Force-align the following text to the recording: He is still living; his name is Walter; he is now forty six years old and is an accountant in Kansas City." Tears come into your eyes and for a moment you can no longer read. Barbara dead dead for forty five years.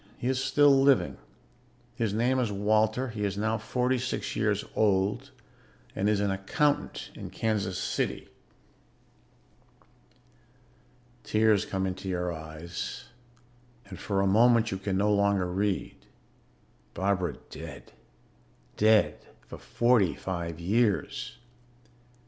He 0.17 0.25
is 0.25 0.43
still 0.43 0.71
living; 0.81 1.17
his 1.93 2.11
name 2.11 2.39
is 2.39 2.51
Walter; 2.51 3.09
he 3.09 3.23
is 3.23 3.37
now 3.37 3.59
forty 3.59 3.99
six 3.99 4.35
years 4.35 4.65
old 4.75 5.29
and 5.95 6.09
is 6.09 6.19
an 6.19 6.31
accountant 6.31 7.11
in 7.13 7.29
Kansas 7.29 7.77
City." 7.77 8.27
Tears 11.23 11.65
come 11.67 11.85
into 11.85 12.09
your 12.09 12.33
eyes 12.33 13.09
and 13.85 13.99
for 13.99 14.21
a 14.21 14.25
moment 14.25 14.71
you 14.71 14.79
can 14.79 14.97
no 14.97 15.13
longer 15.13 15.45
read. 15.45 16.03
Barbara 16.95 17.35
dead 17.51 17.91
dead 18.77 19.19
for 19.45 19.59
forty 19.59 20.15
five 20.15 20.59
years. 20.59 21.37